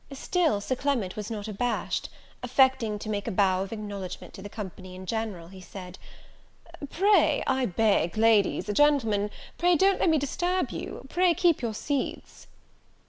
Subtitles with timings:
[0.11, 2.09] Still Sir Clement was not abashed;
[2.41, 5.99] affecting to make a bow of acknowledgment to the company in general, he said,
[6.89, 9.29] "Pray I beg Ladies, Gentlemen,
[9.59, 12.47] pray don't let me disturb you, pray keep your seats."